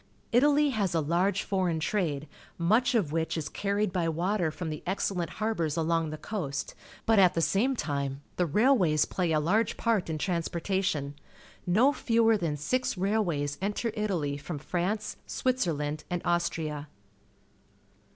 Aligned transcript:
Italy 0.31 0.71
has 0.71 0.95
a 0.95 0.99
large 0.99 1.43
foreign 1.43 1.79
trade, 1.79 2.27
much 2.57 2.95
of 2.95 3.11
wliich 3.11 3.37
is 3.37 3.47
carried 3.49 3.93
by 3.93 4.09
water 4.09 4.49
from 4.49 4.71
the 4.71 4.81
excellent 4.87 5.29
harbours 5.37 5.77
along 5.77 6.09
the 6.09 6.17
coast, 6.17 6.73
but 7.05 7.19
at 7.19 7.35
the 7.35 7.39
same 7.41 7.75
time 7.75 8.23
the 8.35 8.47
railways 8.47 9.05
plaj' 9.05 9.37
a 9.37 9.39
large 9.39 9.77
part 9.77 10.09
in 10.09 10.17
trans 10.17 10.49
portation. 10.49 11.13
No 11.67 11.93
fewer 11.93 12.35
than 12.35 12.57
six 12.57 12.97
railways 12.97 13.59
enter 13.61 13.91
Italy 13.93 14.37
from 14.37 14.57
France, 14.57 15.17
Switzerland, 15.27 16.03
and 16.09 16.23
Austria. 16.25 16.87